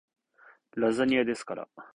[0.75, 1.67] ラザニアですから